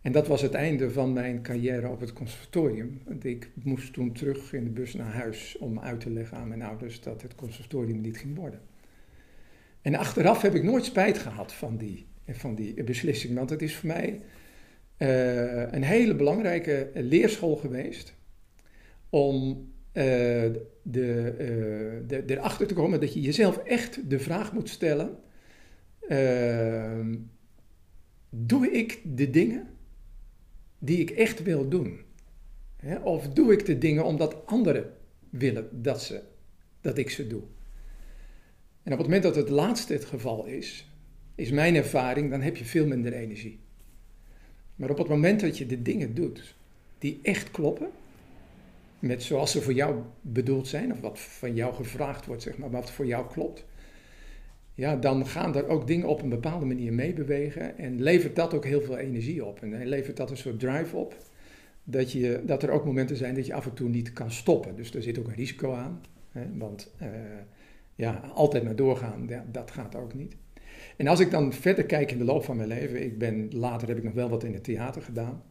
En 0.00 0.12
dat 0.12 0.26
was 0.26 0.42
het 0.42 0.54
einde 0.54 0.90
van 0.90 1.12
mijn 1.12 1.42
carrière 1.42 1.88
op 1.88 2.00
het 2.00 2.12
conservatorium. 2.12 3.00
Ik 3.22 3.50
moest 3.54 3.92
toen 3.92 4.12
terug 4.12 4.52
in 4.52 4.64
de 4.64 4.70
bus 4.70 4.94
naar 4.94 5.12
huis 5.12 5.56
om 5.58 5.80
uit 5.80 6.00
te 6.00 6.10
leggen 6.10 6.36
aan 6.36 6.48
mijn 6.48 6.62
ouders 6.62 7.00
dat 7.00 7.22
het 7.22 7.34
conservatorium 7.34 8.00
niet 8.00 8.18
ging 8.18 8.36
worden. 8.36 8.60
En 9.82 9.94
achteraf 9.94 10.42
heb 10.42 10.54
ik 10.54 10.62
nooit 10.62 10.84
spijt 10.84 11.18
gehad 11.18 11.52
van 11.52 11.76
die, 11.76 12.06
van 12.28 12.54
die 12.54 12.84
beslissing, 12.84 13.34
want 13.34 13.50
het 13.50 13.62
is 13.62 13.76
voor 13.76 13.88
mij 13.88 14.20
uh, 14.98 15.72
een 15.72 15.82
hele 15.82 16.14
belangrijke 16.14 16.90
leerschool 16.94 17.56
geweest 17.56 18.14
om 19.14 19.68
de, 19.92 20.58
uh, 20.82 22.08
de, 22.08 22.22
erachter 22.26 22.66
te 22.66 22.74
komen 22.74 23.00
dat 23.00 23.14
je 23.14 23.20
jezelf 23.20 23.56
echt 23.56 24.10
de 24.10 24.18
vraag 24.18 24.52
moet 24.52 24.68
stellen: 24.68 25.18
doe 28.30 28.70
ik 28.70 29.00
de 29.04 29.30
dingen 29.30 29.66
die 30.78 30.98
ik 30.98 31.10
echt 31.10 31.42
wil 31.42 31.68
doen? 31.68 32.00
Of 33.02 33.28
doe 33.28 33.52
ik 33.52 33.66
de 33.66 33.78
dingen 33.78 34.04
omdat 34.04 34.46
anderen 34.46 34.92
willen 35.30 35.82
dat, 35.82 36.02
ze, 36.02 36.20
dat 36.80 36.98
ik 36.98 37.10
ze 37.10 37.26
doe? 37.26 37.42
En 38.82 38.92
op 38.92 38.98
het 38.98 39.06
moment 39.06 39.22
dat 39.22 39.36
het 39.36 39.48
laatste 39.48 39.92
het 39.92 40.04
geval 40.04 40.44
is, 40.44 40.90
is 41.34 41.50
mijn 41.50 41.74
ervaring, 41.74 42.30
dan 42.30 42.40
heb 42.40 42.56
je 42.56 42.64
veel 42.64 42.86
minder 42.86 43.12
energie. 43.12 43.60
Maar 44.76 44.90
op 44.90 44.98
het 44.98 45.08
moment 45.08 45.40
dat 45.40 45.58
je 45.58 45.66
de 45.66 45.82
dingen 45.82 46.14
doet 46.14 46.54
die 46.98 47.18
echt 47.22 47.50
kloppen, 47.50 47.90
met 49.04 49.22
zoals 49.22 49.50
ze 49.50 49.62
voor 49.62 49.72
jou 49.72 50.02
bedoeld 50.20 50.68
zijn, 50.68 50.92
of 50.92 51.00
wat 51.00 51.18
van 51.18 51.54
jou 51.54 51.74
gevraagd 51.74 52.26
wordt, 52.26 52.42
zeg 52.42 52.58
maar, 52.58 52.70
wat 52.70 52.90
voor 52.90 53.06
jou 53.06 53.26
klopt, 53.26 53.64
ja, 54.74 54.96
dan 54.96 55.26
gaan 55.26 55.56
er 55.56 55.66
ook 55.66 55.86
dingen 55.86 56.08
op 56.08 56.22
een 56.22 56.28
bepaalde 56.28 56.64
manier 56.64 56.92
meebewegen 56.92 57.78
en 57.78 58.02
levert 58.02 58.36
dat 58.36 58.54
ook 58.54 58.64
heel 58.64 58.82
veel 58.82 58.96
energie 58.96 59.44
op. 59.44 59.62
En 59.62 59.86
levert 59.86 60.16
dat 60.16 60.30
een 60.30 60.36
soort 60.36 60.60
drive 60.60 60.96
op, 60.96 61.16
dat, 61.84 62.12
je, 62.12 62.42
dat 62.46 62.62
er 62.62 62.70
ook 62.70 62.84
momenten 62.84 63.16
zijn 63.16 63.34
dat 63.34 63.46
je 63.46 63.54
af 63.54 63.66
en 63.66 63.74
toe 63.74 63.88
niet 63.88 64.12
kan 64.12 64.30
stoppen. 64.30 64.76
Dus 64.76 64.94
er 64.94 65.02
zit 65.02 65.18
ook 65.18 65.26
een 65.26 65.34
risico 65.34 65.72
aan, 65.72 66.00
hè, 66.30 66.46
want 66.58 66.92
uh, 67.02 67.08
ja, 67.94 68.30
altijd 68.34 68.64
maar 68.64 68.76
doorgaan, 68.76 69.24
ja, 69.28 69.44
dat 69.52 69.70
gaat 69.70 69.94
ook 69.94 70.14
niet. 70.14 70.36
En 70.96 71.06
als 71.06 71.20
ik 71.20 71.30
dan 71.30 71.52
verder 71.52 71.84
kijk 71.84 72.10
in 72.10 72.18
de 72.18 72.24
loop 72.24 72.44
van 72.44 72.56
mijn 72.56 72.68
leven, 72.68 73.02
ik 73.02 73.18
ben, 73.18 73.48
later 73.50 73.88
heb 73.88 73.96
ik 73.96 74.04
nog 74.04 74.12
wel 74.12 74.28
wat 74.28 74.44
in 74.44 74.52
het 74.52 74.64
theater 74.64 75.02
gedaan. 75.02 75.42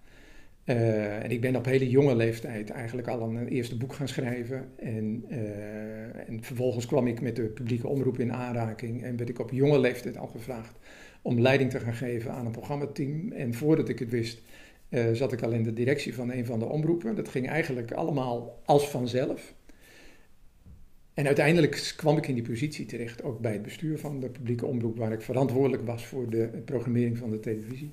Uh, 0.66 1.24
en 1.24 1.32
ik 1.32 1.42
ben 1.42 1.56
op 1.56 1.66
hele 1.66 1.90
jonge 1.90 2.16
leeftijd 2.16 2.70
eigenlijk 2.70 3.08
al 3.08 3.22
een 3.22 3.48
eerste 3.48 3.78
boek 3.78 3.94
gaan 3.94 4.08
schrijven. 4.08 4.70
En, 4.76 5.26
uh, 5.30 6.30
en, 6.30 6.44
vervolgens 6.44 6.86
kwam 6.86 7.08
ik 7.08 7.22
met 7.22 7.36
de 7.36 7.44
publieke 7.44 7.88
omroep 7.88 8.20
in 8.20 8.34
aanraking 8.34 9.04
en 9.04 9.18
werd 9.18 9.30
ik 9.30 9.40
op 9.40 9.52
jonge 9.52 9.80
leeftijd 9.80 10.18
al 10.18 10.28
gevraagd 10.28 10.78
om 11.22 11.40
leiding 11.40 11.70
te 11.70 11.80
gaan 11.80 11.94
geven 11.94 12.32
aan 12.32 12.46
een 12.46 12.52
programmateam. 12.52 13.32
En 13.32 13.54
voordat 13.54 13.90
ik 13.90 14.00
het 14.00 14.10
wist, 14.10 14.42
uh, 14.90 15.12
zat 15.14 15.34
ik 15.34 15.42
al 15.42 15.52
in 15.52 15.64
de 15.64 15.74
directie 15.74 16.16
van 16.16 16.32
een 16.32 16.46
van 16.46 16.60
de 16.60 16.66
omroepen. 16.66 17.16
Dat 17.16 17.30
ging 17.30 17.50
eigenlijk 17.50 17.92
allemaal 17.92 18.62
als 18.66 18.90
vanzelf. 18.90 19.54
En 21.14 21.26
uiteindelijk 21.26 21.94
kwam 21.98 22.18
ik 22.18 22.28
in 22.28 22.36
die 22.36 22.44
positie 22.44 22.86
terecht, 22.86 23.24
ook 23.24 23.40
bij 23.40 23.54
het 23.54 23.62
bestuur 23.62 23.98
van 23.98 24.20
de 24.20 24.30
publieke 24.30 24.66
omroep, 24.66 24.98
waar 24.98 25.12
ik 25.12 25.22
verantwoordelijk 25.22 25.86
was 25.86 26.06
voor 26.06 26.30
de 26.30 26.50
programmering 26.66 27.18
van 27.18 27.30
de 27.30 27.40
televisie. 27.40 27.92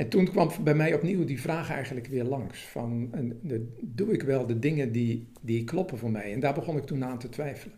En 0.00 0.08
toen 0.08 0.30
kwam 0.30 0.50
bij 0.64 0.74
mij 0.74 0.94
opnieuw 0.94 1.24
die 1.24 1.40
vraag 1.40 1.70
eigenlijk 1.70 2.06
weer 2.06 2.24
langs. 2.24 2.60
Van, 2.60 3.10
doe 3.80 4.12
ik 4.12 4.22
wel 4.22 4.46
de 4.46 4.58
dingen 4.58 4.92
die, 4.92 5.28
die 5.40 5.64
kloppen 5.64 5.98
voor 5.98 6.10
mij? 6.10 6.32
En 6.32 6.40
daar 6.40 6.54
begon 6.54 6.76
ik 6.76 6.84
toen 6.84 7.04
aan 7.04 7.18
te 7.18 7.28
twijfelen. 7.28 7.76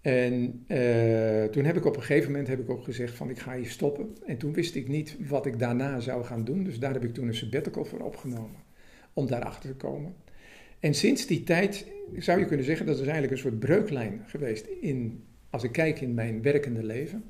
En 0.00 0.64
uh, 0.68 1.44
toen 1.44 1.64
heb 1.64 1.76
ik 1.76 1.84
op 1.84 1.96
een 1.96 2.02
gegeven 2.02 2.30
moment 2.30 2.48
heb 2.48 2.60
ik 2.60 2.70
ook 2.70 2.84
gezegd 2.84 3.14
van 3.14 3.30
ik 3.30 3.38
ga 3.38 3.56
hier 3.56 3.70
stoppen. 3.70 4.16
En 4.26 4.36
toen 4.36 4.52
wist 4.52 4.74
ik 4.74 4.88
niet 4.88 5.16
wat 5.28 5.46
ik 5.46 5.58
daarna 5.58 6.00
zou 6.00 6.24
gaan 6.24 6.44
doen. 6.44 6.64
Dus 6.64 6.78
daar 6.78 6.92
heb 6.92 7.04
ik 7.04 7.14
toen 7.14 7.28
een 7.28 7.34
sabbatical 7.34 7.84
voor 7.84 8.00
opgenomen. 8.00 8.60
Om 9.12 9.26
daarachter 9.26 9.70
te 9.70 9.76
komen. 9.76 10.14
En 10.80 10.94
sinds 10.94 11.26
die 11.26 11.44
tijd 11.44 11.86
zou 12.16 12.38
je 12.38 12.46
kunnen 12.46 12.66
zeggen 12.66 12.86
dat 12.86 12.94
is 12.94 13.02
eigenlijk 13.02 13.32
een 13.32 13.38
soort 13.38 13.58
breuklijn 13.58 14.22
geweest 14.26 14.66
in 14.80 15.24
als 15.50 15.62
ik 15.62 15.72
kijk 15.72 16.00
in 16.00 16.14
mijn 16.14 16.42
werkende 16.42 16.84
leven, 16.84 17.24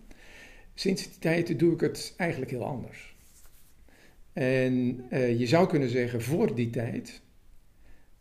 sinds 0.75 1.02
die 1.02 1.18
tijd 1.18 1.59
doe 1.59 1.73
ik 1.73 1.80
het 1.80 2.14
eigenlijk 2.16 2.50
heel 2.50 2.64
anders. 2.64 3.16
En 4.38 5.04
je 5.38 5.47
zou 5.47 5.68
kunnen 5.68 5.88
zeggen, 5.88 6.23
voor 6.23 6.54
die 6.54 6.71
tijd 6.71 7.23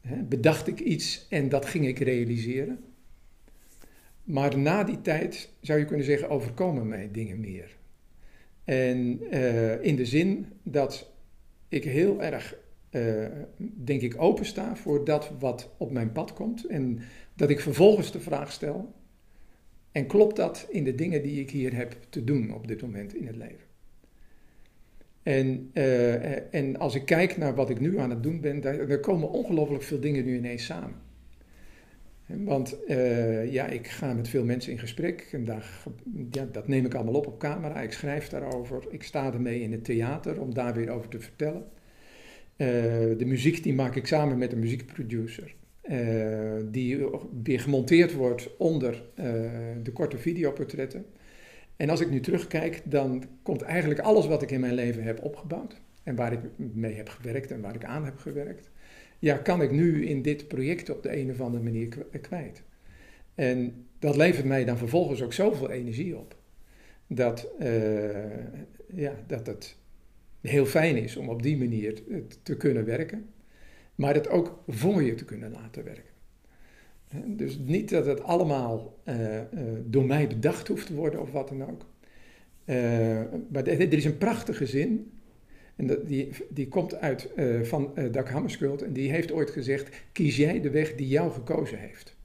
hè, 0.02 0.24
bedacht 0.24 0.68
ik 0.68 0.80
iets 0.80 1.28
en 1.30 1.50
dat 1.50 1.66
ging 1.66 1.88
ik 1.88 2.00
realiseren. 2.00 2.80
Maar 4.24 4.58
na 4.58 4.84
die 4.84 5.02
tijd 5.02 5.50
zou 5.62 5.80
je 5.80 5.86
kunnen 5.86 6.06
zeggen, 6.06 6.30
overkomen 6.30 6.88
mij 6.88 7.10
dingen 7.12 7.40
meer. 7.40 7.78
En 8.64 9.20
uh, 9.34 9.84
in 9.84 9.96
de 9.96 10.06
zin 10.06 10.46
dat 10.64 11.12
ik 11.68 11.84
heel 11.84 12.24
erg, 12.24 12.56
uh, 12.92 13.26
denk 13.58 14.02
ik, 14.02 14.22
opensta 14.22 14.76
voor 14.76 15.06
dat 15.06 15.32
wat 15.40 15.70
op 15.78 15.92
mijn 15.92 16.12
pad 16.12 16.34
komt. 16.34 16.66
En 16.66 17.00
dat 17.34 17.50
ik 17.50 17.60
vervolgens 17.60 18.12
de 18.12 18.20
vraag 18.20 18.52
stel, 18.52 18.94
en 19.92 20.08
klopt 20.08 20.36
dat 20.36 20.68
in 20.70 20.84
de 20.84 20.96
dingen 20.96 21.22
die 21.22 21.42
ik 21.42 21.50
hier 21.50 21.76
heb 21.76 21.98
te 22.10 22.24
doen 22.24 22.54
op 22.54 22.68
dit 22.68 22.82
moment 22.82 23.16
in 23.16 23.28
het 23.28 23.36
leven? 23.36 23.67
En, 25.28 25.70
uh, 25.74 26.54
en 26.54 26.78
als 26.78 26.96
ik 26.96 27.06
kijk 27.06 27.38
naar 27.38 27.56
wat 27.56 27.70
ik 27.70 27.80
nu 27.80 28.00
aan 28.00 28.10
het 28.10 28.24
doen 28.24 28.42
ben, 28.42 28.62
daar, 28.62 29.00
komen 29.00 29.32
ongelooflijk 29.32 29.84
veel 29.84 30.00
dingen 30.00 30.26
nu 30.26 30.38
ineens 30.38 30.66
samen. 30.66 30.96
Want 32.26 32.78
uh, 32.88 33.52
ja, 33.52 33.68
ik 33.68 33.88
ga 33.88 34.14
met 34.14 34.28
veel 34.28 34.44
mensen 34.44 34.72
in 34.72 34.80
gesprek 34.80 35.30
en 35.32 35.46
daar, 35.46 35.84
ja, 36.32 36.48
dat 36.52 36.68
neem 36.68 36.86
ik 36.86 36.94
allemaal 36.94 37.14
op 37.14 37.28
op 37.28 37.40
camera. 37.40 37.82
Ik 37.82 37.92
schrijf 37.92 38.28
daarover. 38.28 38.84
Ik 38.90 39.04
sta 39.04 39.34
ermee 39.34 39.62
in 39.62 39.72
het 39.72 39.84
theater 39.84 40.42
om 40.42 40.54
daar 40.54 40.74
weer 40.74 40.90
over 40.90 41.10
te 41.10 41.20
vertellen. 41.20 41.64
Uh, 42.58 42.68
de 43.18 43.26
muziek 43.26 43.64
die 43.64 43.74
maak 43.74 43.96
ik 43.96 44.08
samen 44.08 44.38
met 44.38 44.52
een 44.52 44.60
muziekproducer. 44.60 45.56
Die 46.72 47.06
weer 47.44 47.60
gemonteerd 47.60 48.14
wordt 48.14 48.58
onder 48.58 49.04
de 49.84 49.92
korte 49.94 50.18
videoportretten. 50.18 51.06
En 51.78 51.90
als 51.90 52.02
ik 52.02 52.10
nu 52.10 52.20
terugkijk, 52.20 52.82
dan 52.84 53.24
komt 53.44 53.62
eigenlijk 53.62 54.00
alles 54.00 54.26
wat 54.26 54.42
ik 54.42 54.52
in 54.52 54.60
mijn 54.60 54.74
leven 54.74 55.04
heb 55.04 55.24
opgebouwd. 55.24 55.82
En 56.04 56.16
waar 56.16 56.34
ik 56.34 56.40
mee 56.56 56.94
heb 56.94 57.10
gewerkt 57.10 57.52
en 57.52 57.62
waar 57.62 57.76
ik 57.76 57.86
aan 57.86 58.06
heb 58.06 58.18
gewerkt 58.18 58.70
ja, 59.20 59.38
kan 59.38 59.62
ik 59.62 59.72
nu 59.72 60.06
in 60.06 60.22
dit 60.22 60.48
project 60.48 60.90
op 60.90 61.04
de 61.04 61.18
een 61.18 61.32
of 61.32 61.42
andere 61.42 61.64
manier 61.64 61.88
kwijt. 62.22 62.64
En 63.36 63.86
dat 64.00 64.16
levert 64.16 64.46
mij 64.46 64.66
dan 64.66 64.78
vervolgens 64.78 65.22
ook 65.22 65.34
zoveel 65.34 65.70
energie 65.70 66.18
op. 66.18 66.36
Dat, 67.08 67.48
uh, 67.60 67.68
ja, 68.94 69.14
dat 69.28 69.48
het 69.48 69.76
heel 70.42 70.66
fijn 70.66 70.98
is 70.98 71.16
om 71.16 71.30
op 71.30 71.44
die 71.44 71.58
manier 71.58 72.02
te 72.44 72.58
kunnen 72.58 72.86
werken. 72.86 73.30
Maar 73.96 74.14
het 74.14 74.30
ook 74.30 74.64
voor 74.68 75.04
je 75.04 75.16
te 75.16 75.26
kunnen 75.26 75.52
laten 75.52 75.84
werken. 75.84 76.16
Dus 77.26 77.58
niet 77.58 77.90
dat 77.90 78.06
het 78.06 78.24
allemaal 78.24 78.98
uh, 79.06 79.36
uh, 79.36 79.42
door 79.86 80.06
mij 80.06 80.28
bedacht 80.28 80.68
hoeft 80.68 80.86
te 80.86 80.96
worden 80.96 81.22
of 81.22 81.32
wat 81.32 81.50
dan 81.50 81.62
ook. 81.62 81.86
maar 83.52 83.68
er 83.68 83.94
is 83.94 84.06
een 84.06 84.18
prachtige 84.18 84.66
zin 84.66 85.12
en 85.76 85.88
dat, 85.88 86.08
die, 86.08 86.30
die 86.50 86.68
komt 86.68 86.96
uit 86.96 87.30
van 87.64 87.94
Dag 88.12 88.30
Hammarskjöld 88.30 88.82
en 88.82 88.94
die 88.94 89.12
heeft 89.12 89.32
ooit 89.32 89.50
gezegd: 89.50 89.90
kies 90.12 90.38
jij 90.38 90.62
de 90.62 90.70
weg 90.70 90.96
die 90.96 91.08
jou 91.08 91.32
gekozen 91.32 91.80
heeft. 91.80 92.16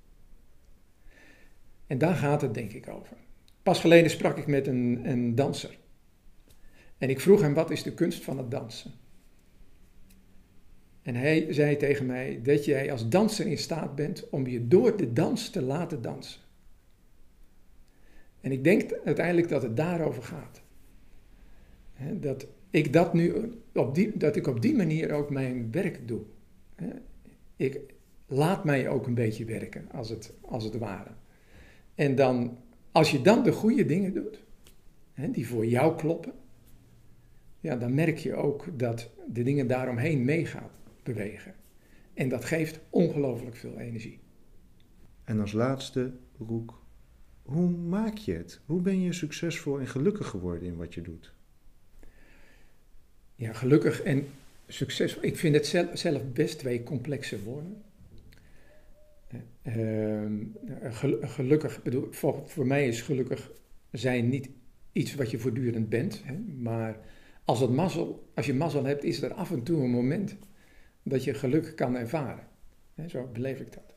En 1.87 1.99
daar 1.99 2.15
gaat 2.15 2.41
het 2.41 2.55
denk 2.55 2.73
ik 2.73 2.89
over. 2.89 3.17
Pas 3.62 3.81
geleden 3.81 4.11
sprak 4.11 4.39
ik 4.39 4.47
met 4.47 4.67
een, 4.67 5.01
een 5.05 5.35
danser. 5.35 5.79
En 6.99 7.11
ik 7.11 7.21
vroeg 7.21 7.41
hem: 7.41 7.55
wat 7.55 7.71
is 7.71 7.83
de 7.83 7.95
kunst 7.95 8.25
van 8.25 8.39
het 8.39 8.51
dansen? 8.51 8.93
En 11.02 11.14
hij 11.14 11.52
zei 11.52 11.76
tegen 11.76 12.06
mij 12.06 12.40
dat 12.42 12.64
jij 12.64 12.92
als 12.92 13.09
danser 13.09 13.47
in 13.47 13.59
staat 13.59 13.94
bent 13.94 14.28
om 14.30 14.47
je 14.47 14.68
door 14.68 14.97
de 14.97 15.12
dans 15.12 15.50
te 15.50 15.62
laten 15.62 16.02
dansen. 16.02 16.40
En 18.40 18.52
ik 18.52 18.64
denk 18.64 18.92
uiteindelijk 19.04 19.49
dat 19.49 19.62
het 19.62 19.76
daarover 19.76 20.23
gaat. 20.23 20.62
dat 22.21 22.47
ik 22.71 22.92
dat 22.92 23.14
nu 23.14 23.52
op 23.75 23.94
die, 23.94 24.16
dat 24.16 24.37
ik 24.37 24.47
op 24.47 24.62
die 24.62 24.76
manier 24.76 25.12
ook 25.12 25.30
mijn 25.30 25.71
werk 25.71 26.09
doe. 26.09 26.21
Ik 27.56 27.80
laat 28.26 28.64
mij 28.64 28.88
ook 28.88 29.06
een 29.06 29.14
beetje 29.14 29.44
werken, 29.44 29.88
als 29.92 30.09
het, 30.09 30.32
als 30.40 30.64
het 30.64 30.78
ware. 30.78 31.11
En 31.94 32.14
dan, 32.14 32.59
als 32.92 33.11
je 33.11 33.23
dan 33.23 33.42
de 33.42 33.52
goede 33.52 33.87
dingen 33.87 34.14
doet, 34.14 34.42
die 35.30 35.47
voor 35.49 35.66
jou 35.66 35.97
kloppen, 35.97 36.32
ja, 37.61 37.76
dan 37.76 37.94
merk 37.94 38.18
je 38.18 38.35
ook 38.35 38.78
dat 38.78 39.11
de 39.32 39.42
dingen 39.42 39.66
daaromheen 39.66 40.25
meegaan 40.25 40.71
bewegen. 41.02 41.54
En 42.14 42.28
dat 42.28 42.44
geeft 42.44 42.80
ongelooflijk 42.90 43.56
veel 43.56 43.78
energie. 43.78 44.21
En 45.25 45.40
als 45.40 45.52
laatste, 45.52 46.12
Roek, 46.38 46.82
hoe 47.42 47.71
maak 47.71 48.16
je 48.16 48.32
het? 48.32 48.61
Hoe 48.66 48.80
ben 48.80 49.00
je 49.00 49.12
succesvol 49.12 49.80
en 49.80 49.87
gelukkig 49.87 50.26
geworden 50.26 50.68
in 50.68 50.76
wat 50.76 50.94
je 50.94 51.02
doet? 51.02 51.32
ja, 53.42 53.52
gelukkig 53.52 54.02
en 54.02 54.26
succesvol. 54.66 55.25
Ik 55.25 55.37
vind 55.37 55.54
het 55.54 55.66
zelf, 55.92 56.32
best 56.32 56.59
twee 56.59 56.82
complexe 56.82 57.42
woorden. 57.42 57.82
Uh, 59.62 60.26
gelukkig, 61.21 61.82
bedoel, 61.82 62.06
voor, 62.11 62.42
voor 62.47 62.66
mij 62.66 62.88
is 62.88 63.02
gelukkig 63.02 63.50
zijn 63.90 64.28
niet 64.28 64.49
iets 64.92 65.14
wat 65.14 65.30
je 65.30 65.38
voortdurend 65.38 65.88
bent. 65.88 66.23
Hè, 66.25 66.35
maar 66.59 66.99
als, 67.44 67.61
het 67.61 67.71
mazzel, 67.71 68.30
als 68.35 68.47
je 68.47 68.54
mazzel 68.54 68.85
hebt, 68.85 69.04
is 69.04 69.23
er 69.23 69.32
af 69.32 69.50
en 69.50 69.62
toe 69.62 69.82
een 69.82 69.90
moment 69.90 70.37
dat 71.02 71.25
je 71.25 71.35
geluk 71.35 71.76
kan 71.76 71.97
ervaren. 71.97 72.47
Zo 73.09 73.28
beleef 73.32 73.61
ik 73.61 73.73
dat. 73.73 73.94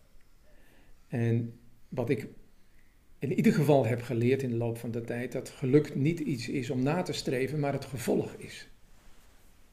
En 1.07 1.59
wat 1.89 2.09
ik 2.09 2.27
in 3.19 3.33
ieder 3.33 3.53
geval 3.53 3.85
heb 3.85 4.01
geleerd 4.01 4.43
in 4.43 4.49
de 4.49 4.55
loop 4.55 4.77
van 4.77 4.91
de 4.91 5.01
tijd, 5.01 5.31
dat 5.31 5.49
geluk 5.49 5.95
niet 5.95 6.19
iets 6.19 6.49
is 6.49 6.69
om 6.69 6.83
na 6.83 7.01
te 7.01 7.13
streven, 7.13 7.59
maar 7.59 7.73
het 7.73 7.85
gevolg 7.85 8.33
is 8.33 8.69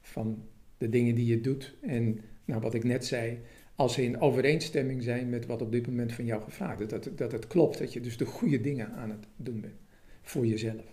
van 0.01 0.45
de 0.79 0.89
dingen 0.89 1.15
die 1.15 1.27
je 1.27 1.41
doet. 1.41 1.75
En 1.81 2.21
nou, 2.45 2.61
wat 2.61 2.75
ik 2.75 2.85
net 2.85 3.07
zei, 3.07 3.41
als 3.75 3.95
ze 3.95 4.03
in 4.03 4.21
overeenstemming 4.21 5.03
zijn 5.03 5.31
met 5.31 5.47
wat 5.47 5.63
op 5.63 5.73
dit 5.73 5.87
moment 5.87 6.13
van 6.13 6.25
jou 6.25 6.43
gevraagd 6.43 6.81
is. 6.81 6.89
Dat, 6.89 7.11
dat 7.15 7.33
het 7.33 7.47
klopt, 7.47 7.79
dat 7.79 7.93
je 7.93 8.01
dus 8.01 8.17
de 8.17 8.25
goede 8.25 8.61
dingen 8.61 8.93
aan 8.93 9.11
het 9.11 9.27
doen 9.37 9.61
bent. 9.61 9.81
Voor 10.23 10.47
jezelf. 10.47 10.85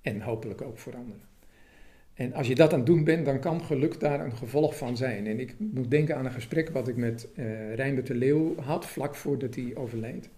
En 0.00 0.20
hopelijk 0.20 0.62
ook 0.62 0.78
voor 0.78 0.96
anderen. 0.96 1.27
En 2.18 2.32
als 2.32 2.46
je 2.46 2.54
dat 2.54 2.72
aan 2.72 2.78
het 2.78 2.86
doen 2.86 3.04
bent, 3.04 3.24
dan 3.24 3.40
kan 3.40 3.64
geluk 3.64 4.00
daar 4.00 4.24
een 4.24 4.36
gevolg 4.36 4.76
van 4.76 4.96
zijn. 4.96 5.26
En 5.26 5.40
ik 5.40 5.54
moet 5.58 5.90
denken 5.90 6.16
aan 6.16 6.24
een 6.24 6.32
gesprek 6.32 6.68
wat 6.68 6.88
ik 6.88 6.96
met 6.96 7.28
uh, 7.34 7.74
Rijnbert 7.74 8.06
de 8.06 8.14
Leeuw 8.14 8.56
had, 8.56 8.86
vlak 8.86 9.14
voordat 9.14 9.54
hij 9.54 9.72
overleed. 9.74 10.28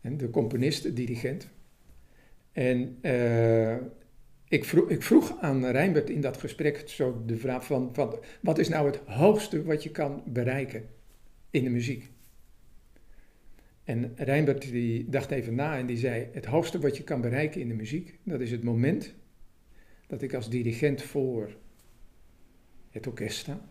En 0.00 0.16
de 0.16 0.30
componist, 0.30 0.82
de 0.82 0.92
dirigent. 0.92 1.48
En 2.52 2.98
uh, 3.02 3.74
ik 4.48 4.64
vroeg, 4.64 4.90
ik 4.90 5.02
vroeg 5.02 5.40
aan 5.40 5.66
Rijnbert 5.66 6.10
in 6.10 6.20
dat 6.20 6.36
gesprek 6.36 6.82
zo 6.86 7.22
de 7.26 7.36
vraag 7.36 7.64
van, 7.64 7.90
van, 7.92 8.18
wat 8.40 8.58
is 8.58 8.68
nou 8.68 8.86
het 8.86 9.00
hoogste 9.06 9.64
wat 9.64 9.82
je 9.82 9.90
kan 9.90 10.22
bereiken 10.26 10.84
in 11.50 11.64
de 11.64 11.70
muziek? 11.70 12.10
En 13.84 14.12
Rijnbert 14.16 14.70
die 14.70 15.08
dacht 15.08 15.30
even 15.30 15.54
na 15.54 15.78
en 15.78 15.86
die 15.86 15.98
zei, 15.98 16.28
het 16.32 16.44
hoogste 16.44 16.78
wat 16.78 16.96
je 16.96 17.04
kan 17.04 17.20
bereiken 17.20 17.60
in 17.60 17.68
de 17.68 17.74
muziek, 17.74 18.18
dat 18.24 18.40
is 18.40 18.50
het 18.50 18.64
moment 18.64 19.14
dat 20.10 20.22
ik 20.22 20.34
als 20.34 20.48
dirigent 20.48 21.02
voor 21.02 21.56
het 22.90 23.06
orkest 23.06 23.38
sta. 23.38 23.68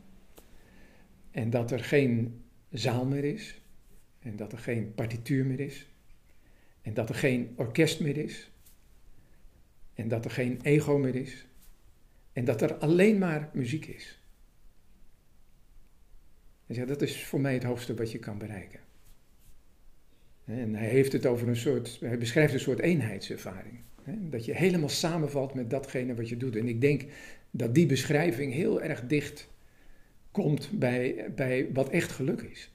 En 1.32 1.50
dat 1.50 1.72
er 1.72 1.84
geen 1.84 2.44
zaal 2.70 3.06
meer 3.06 3.24
is. 3.24 3.62
En 4.20 4.36
dat 4.36 4.52
er 4.52 4.58
geen 4.58 4.94
partituur 4.94 5.46
meer 5.46 5.60
is. 5.60 5.88
En 6.82 6.94
dat 6.94 7.10
er 7.10 7.16
geen 7.16 7.54
orkest 7.56 8.00
meer 8.00 8.18
is. 8.18 8.52
En 9.94 10.08
dat 10.08 10.26
er 10.26 10.32
geen 10.32 10.60
ego 10.62 10.98
meer 10.98 11.16
is. 11.16 11.48
En 12.34 12.46
dat 12.46 12.62
er 12.62 12.76
alleen 12.76 13.18
maar 13.18 13.50
muziek 13.54 13.86
is. 13.86 14.22
Hij 16.66 16.76
zegt, 16.76 16.88
dat 16.88 17.02
is 17.02 17.24
voor 17.24 17.42
mij 17.42 17.54
het 17.54 17.64
hoogste 17.64 17.96
wat 17.96 18.12
je 18.12 18.20
kan 18.20 18.38
bereiken. 18.38 18.80
En 20.46 20.76
hij 20.76 20.88
heeft 20.88 21.12
het 21.12 21.26
over 21.26 21.48
een 21.48 21.56
soort, 21.56 22.00
hij 22.00 22.18
beschrijft 22.18 22.54
een 22.54 22.60
soort 22.60 22.80
eenheidservaring. 22.80 23.80
Dat 24.18 24.46
je 24.46 24.54
helemaal 24.54 24.90
samenvalt 24.90 25.54
met 25.54 25.70
datgene 25.70 26.16
wat 26.16 26.30
je 26.30 26.38
doet. 26.38 26.56
En 26.56 26.68
ik 26.68 26.82
denk 26.82 27.06
dat 27.52 27.76
die 27.76 27.86
beschrijving 27.86 28.54
heel 28.54 28.82
erg 28.82 29.08
dicht 29.08 29.50
komt 30.32 30.70
bij, 30.74 31.32
bij 31.36 31.70
wat 31.74 31.90
echt 31.90 32.12
geluk 32.12 32.42
is. 32.42 32.74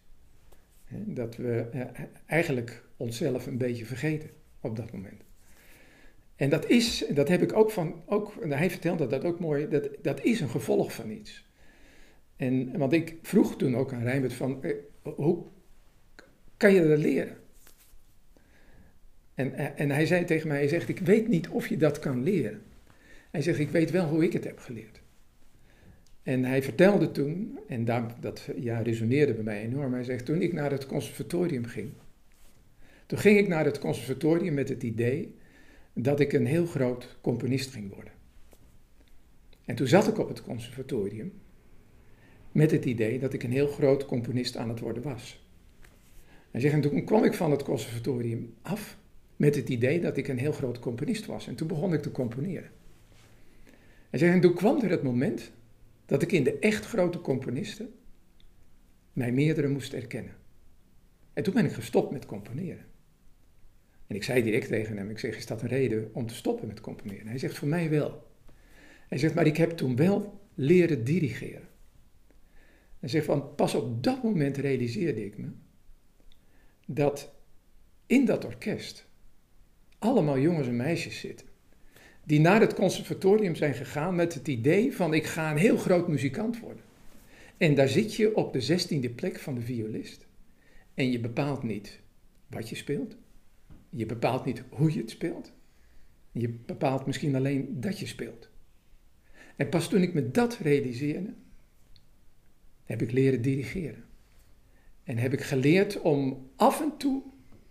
Dat 0.89 1.37
we 1.37 1.69
eh, 1.73 2.05
eigenlijk 2.27 2.85
onszelf 2.97 3.47
een 3.47 3.59
beetje 3.59 3.85
vergeten 3.85 4.31
op 4.61 4.77
dat 4.77 4.93
moment. 4.93 5.23
En 6.37 6.51
dat 6.51 6.69
is, 6.69 7.05
dat 7.11 7.29
heb 7.29 7.43
ik 7.43 7.57
ook 7.57 7.71
van, 7.71 8.03
ook, 8.07 8.33
hij 8.49 8.71
vertelde 8.71 9.07
dat 9.07 9.25
ook 9.25 9.41
mooi, 9.41 9.69
dat, 9.69 9.89
dat 10.03 10.25
is 10.25 10.41
een 10.41 10.49
gevolg 10.49 10.93
van 10.93 11.11
iets. 11.11 11.47
En, 12.37 12.79
want 12.79 12.93
ik 12.93 13.17
vroeg 13.23 13.57
toen 13.57 13.77
ook 13.77 13.93
aan 13.93 14.03
Rijnbert 14.03 14.33
van, 14.33 14.63
eh, 14.63 14.75
hoe 15.03 15.45
kan 16.57 16.75
je 16.75 16.89
dat 16.89 16.99
leren? 16.99 17.37
En, 19.35 19.55
eh, 19.55 19.81
en 19.81 19.91
hij 19.91 20.07
zei 20.07 20.25
tegen 20.25 20.49
mij, 20.49 20.57
hij 20.57 20.69
zegt, 20.69 20.89
ik 20.89 20.99
weet 20.99 21.29
niet 21.29 21.49
of 21.49 21.67
je 21.67 21.77
dat 21.77 21.99
kan 21.99 22.23
leren. 22.23 22.63
Hij 23.31 23.43
zegt, 23.43 23.59
ik 23.59 23.71
weet 23.71 23.91
wel 23.91 24.09
hoe 24.09 24.25
ik 24.25 24.33
het 24.33 24.45
heb 24.45 24.59
geleerd. 24.59 25.03
En 26.23 26.45
hij 26.45 26.63
vertelde 26.63 27.11
toen, 27.11 27.59
en 27.69 27.85
daar, 27.85 28.15
dat 28.21 28.49
ja, 28.57 28.79
resoneerde 28.79 29.35
bij 29.35 29.45
mij 29.45 29.63
enorm, 29.63 29.93
hij 29.93 30.05
zegt, 30.05 30.25
toen 30.25 30.43
ik 30.43 30.53
naar 30.53 30.71
het 30.71 30.87
conservatorium 30.87 31.65
ging, 31.65 31.91
Toen 33.07 33.19
ging 33.19 33.39
ik 33.39 33.49
naar 33.49 33.65
het 33.65 33.79
conservatorium 33.79 34.55
met 34.55 34.69
het 34.69 34.83
idee 34.83 35.35
dat 35.95 36.21
ik 36.21 36.33
een 36.33 36.47
heel 36.47 36.67
groot 36.67 37.17
componist 37.21 37.71
ging 37.71 37.95
worden. 37.95 38.13
En 39.65 39.75
toen 39.75 39.87
zat 39.87 40.09
ik 40.09 40.19
op 40.19 40.29
het 40.29 40.43
conservatorium 40.43 41.33
met 42.53 42.71
het 42.71 42.85
idee 42.85 43.19
dat 43.19 43.33
ik 43.33 43.43
een 43.43 43.53
heel 43.53 43.67
groot 43.67 44.07
componist 44.07 44.57
aan 44.57 44.69
het 44.69 44.81
worden 44.81 45.03
was. 45.03 45.47
Hij 46.51 46.61
zegt, 46.61 46.75
en 46.75 46.81
toen 46.81 47.05
kwam 47.05 47.25
ik 47.25 47.35
van 47.35 47.51
het 47.51 47.63
conservatorium 47.63 48.55
af 48.63 48.99
met 49.37 49.55
het 49.55 49.69
idee 49.69 50.01
dat 50.01 50.17
ik 50.17 50.29
een 50.29 50.39
heel 50.39 50.53
groot 50.53 50.79
componist 50.79 51.27
was. 51.27 51.47
En 51.47 51.55
toen 51.55 51.69
begon 51.69 51.93
ik 51.93 52.03
te 52.03 52.11
componeren. 52.11 52.71
En 54.11 54.41
toen 54.41 54.55
kwam 54.55 54.83
er 54.83 54.91
het 54.91 55.03
moment 55.03 55.53
dat 56.07 56.23
ik 56.23 56.33
in 56.33 56.45
de 56.45 56.59
echt 56.59 56.87
grote 56.87 57.21
componisten 57.21 57.95
mij 59.13 59.33
meerdere 59.33 59.69
moest 59.69 59.93
erkennen. 59.93 60.37
En 61.33 61.43
toen 61.43 61.55
ben 61.55 61.65
ik 61.65 61.73
gestopt 61.73 62.13
met 62.13 62.27
componeren. 62.27 62.85
En 64.07 64.17
ik 64.17 64.23
zei 64.23 64.43
direct 64.43 64.69
tegen 64.69 64.97
hem, 64.97 65.11
ik 65.11 65.19
zeg, 65.19 65.37
is 65.37 65.47
dat 65.47 65.63
een 65.63 65.69
reden 65.69 66.11
om 66.13 66.27
te 66.27 66.35
stoppen 66.35 66.67
met 66.67 66.81
componeren? 66.81 67.27
Hij 67.27 67.39
zegt, 67.39 67.59
voor 67.59 67.69
mij 67.69 67.91
wel. 67.91 68.27
Hij 69.09 69.19
zegt, 69.19 69.35
maar 69.35 69.47
ik 69.47 69.57
heb 69.57 69.71
toen 69.71 69.97
wel 69.97 70.41
leren 70.55 71.05
dirigeren. 71.05 71.69
Hij 73.01 73.09
zegt, 73.09 73.25
van 73.25 73.55
pas 73.55 73.75
op 73.75 74.03
dat 74.03 74.23
moment 74.23 74.57
realiseerde 74.57 75.25
ik 75.25 75.39
me 75.39 75.49
dat 76.87 77.35
in 78.07 78.25
dat 78.25 78.45
orkest 78.45 79.07
allemaal 80.05 80.39
jongens 80.39 80.67
en 80.67 80.77
meisjes 80.77 81.21
zitten. 81.21 81.47
Die 82.25 82.41
naar 82.41 82.61
het 82.61 82.75
conservatorium 82.75 83.55
zijn 83.55 83.75
gegaan 83.75 84.15
met 84.15 84.35
het 84.35 84.49
idee 84.49 84.97
van 84.97 85.15
ik 85.15 85.27
ga 85.27 85.51
een 85.51 85.57
heel 85.57 85.77
groot 85.77 86.09
muzikant 86.09 86.61
worden. 86.61 86.83
En 87.57 87.75
daar 87.75 87.89
zit 87.89 88.15
je 88.15 88.37
op 88.37 88.53
de 88.53 88.61
zestiende 88.61 89.11
plek 89.11 89.39
van 89.39 89.55
de 89.55 89.61
violist. 89.61 90.27
En 90.95 91.11
je 91.11 91.21
bepaalt 91.21 91.63
niet 91.63 92.01
wat 92.47 92.69
je 92.69 92.77
speelt. 92.77 93.17
Je 93.91 94.07
bepaalt 94.07 94.45
niet 94.45 94.63
hoe 94.69 94.93
je 94.93 95.01
het 95.01 95.11
speelt. 95.11 95.53
Je 96.33 96.49
bepaalt 96.49 97.07
misschien 97.07 97.35
alleen 97.35 97.81
dat 97.81 97.99
je 97.99 98.07
speelt. 98.07 98.49
En 99.57 99.69
pas 99.69 99.89
toen 99.89 100.03
ik 100.03 100.15
me 100.15 100.31
dat 100.31 100.57
realiseerde, 100.57 101.35
heb 102.85 103.03
ik 103.03 103.13
leren 103.13 103.43
dirigeren. 103.43 104.05
En 105.05 105.19
heb 105.19 105.33
ik 105.33 105.41
geleerd 105.41 106.01
om 106.01 106.51
af 106.57 106.81
en 106.81 106.97
toe 106.97 107.23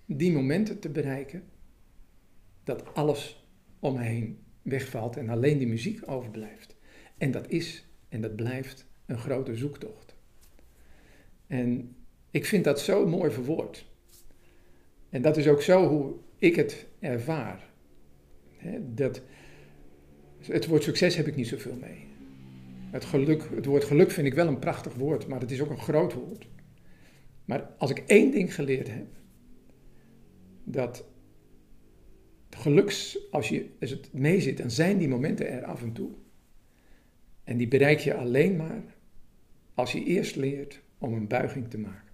die 0.06 0.32
momenten 0.32 0.80
te 0.80 0.90
bereiken 0.90 1.44
dat 2.63 2.96
alles 2.96 3.46
om 3.79 3.93
me 3.93 4.01
heen 4.01 4.38
wegvalt 4.62 5.17
en 5.17 5.29
alleen 5.29 5.58
die 5.58 5.67
muziek 5.67 6.10
overblijft. 6.10 6.75
En 7.17 7.32
dat 7.32 7.50
is 7.50 7.88
en 8.10 8.22
dat 8.22 8.36
blijft 8.36 8.86
een 9.05 9.17
grote 9.17 9.55
zoektocht. 9.55 10.15
En 11.48 11.96
ik 12.32 12.46
vind 12.46 12.63
dat 12.63 12.79
zo 12.79 13.08
mooi 13.08 13.32
verwoord. 13.32 13.91
En 15.10 15.22
dat 15.22 15.38
is 15.38 15.48
ook 15.48 15.62
zo 15.62 15.88
hoe 15.88 16.15
ik 16.38 16.55
het 16.55 16.88
ervaar. 17.00 17.72
dat, 18.82 19.22
het 20.39 20.65
woord 20.65 20.84
succes 20.84 21.15
heb 21.15 21.27
ik 21.27 21.36
niet 21.36 21.48
zoveel 21.48 21.75
mee. 21.82 22.08
Het, 22.91 23.05
geluk, 23.05 23.50
het 23.55 23.65
woord 23.65 23.84
geluk 23.84 24.12
vind 24.12 24.27
ik 24.27 24.34
wel 24.34 24.47
een 24.47 24.60
prachtig 24.60 24.93
woord, 24.93 25.28
maar 25.28 25.39
het 25.39 25.52
is 25.52 25.62
ook 25.62 25.69
een 25.69 25.80
groot 25.80 26.13
woord. 26.13 26.47
Maar 27.45 27.69
als 27.78 27.89
ik 27.89 28.04
één 28.06 28.32
ding 28.32 28.56
geleerd 28.56 28.88
heb, 28.88 29.08
dat 30.63 31.06
geluks, 32.56 33.32
als, 33.32 33.50
je, 33.50 33.70
als 33.82 33.89
het 33.89 34.13
mee 34.13 34.42
zit, 34.42 34.58
dan 34.58 34.72
zijn 34.72 34.98
die 34.98 35.08
momenten 35.08 35.50
er 35.50 35.63
af 35.63 35.82
en 35.82 35.94
toe. 35.94 36.10
En 37.44 37.58
die 37.58 37.68
bereik 37.68 38.00
je 38.00 38.16
alleen 38.16 38.56
maar 38.56 38.84
als 39.74 39.92
je 39.92 40.04
eerst 40.04 40.36
leert 40.36 40.82
om 40.98 41.13
een 41.13 41.28
buiging 41.28 41.70
te 41.70 41.78
maken. 41.78 42.12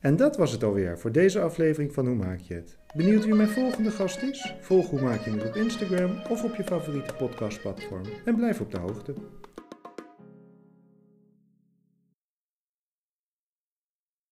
En 0.00 0.16
dat 0.16 0.36
was 0.36 0.52
het 0.52 0.64
alweer 0.64 0.98
voor 0.98 1.12
deze 1.12 1.40
aflevering 1.40 1.92
van 1.92 2.06
Hoe 2.06 2.16
Maak 2.16 2.40
je 2.40 2.54
het? 2.54 2.78
Benieuwd 2.94 3.24
wie 3.24 3.34
mijn 3.34 3.48
volgende 3.48 3.90
gast 3.90 4.22
is? 4.22 4.54
Volg 4.60 4.90
Hoe 4.90 5.00
Maak 5.00 5.24
je 5.24 5.30
het 5.30 5.46
op 5.46 5.54
Instagram 5.54 6.22
of 6.30 6.44
op 6.44 6.54
je 6.54 6.64
favoriete 6.64 7.14
podcastplatform 7.14 8.04
en 8.24 8.36
blijf 8.36 8.60
op 8.60 8.70
de 8.70 8.78
hoogte. 8.78 9.14